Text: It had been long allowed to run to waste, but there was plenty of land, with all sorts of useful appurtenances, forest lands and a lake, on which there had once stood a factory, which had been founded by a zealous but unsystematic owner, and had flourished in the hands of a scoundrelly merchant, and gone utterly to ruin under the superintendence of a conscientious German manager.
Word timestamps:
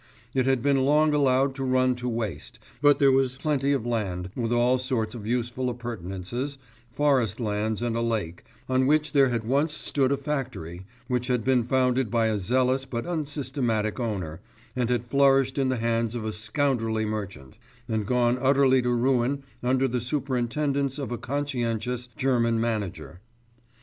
It 0.33 0.47
had 0.47 0.63
been 0.63 0.77
long 0.83 1.13
allowed 1.13 1.53
to 1.53 1.63
run 1.63 1.93
to 1.97 2.09
waste, 2.09 2.57
but 2.81 2.97
there 2.97 3.11
was 3.11 3.37
plenty 3.37 3.71
of 3.71 3.85
land, 3.85 4.31
with 4.35 4.51
all 4.51 4.79
sorts 4.79 5.13
of 5.13 5.27
useful 5.27 5.69
appurtenances, 5.69 6.57
forest 6.91 7.39
lands 7.39 7.83
and 7.83 7.95
a 7.95 8.01
lake, 8.01 8.43
on 8.67 8.87
which 8.87 9.11
there 9.11 9.29
had 9.29 9.43
once 9.43 9.75
stood 9.77 10.11
a 10.11 10.17
factory, 10.17 10.87
which 11.07 11.27
had 11.27 11.43
been 11.43 11.63
founded 11.63 12.09
by 12.09 12.29
a 12.29 12.39
zealous 12.39 12.83
but 12.83 13.05
unsystematic 13.05 13.99
owner, 13.99 14.39
and 14.75 14.89
had 14.89 15.05
flourished 15.05 15.59
in 15.59 15.69
the 15.69 15.77
hands 15.77 16.15
of 16.15 16.25
a 16.25 16.31
scoundrelly 16.33 17.05
merchant, 17.05 17.59
and 17.87 18.07
gone 18.07 18.39
utterly 18.41 18.81
to 18.81 18.89
ruin 18.89 19.43
under 19.61 19.87
the 19.87 20.01
superintendence 20.01 20.97
of 20.97 21.11
a 21.11 21.17
conscientious 21.19 22.09
German 22.17 22.59
manager. 22.59 23.19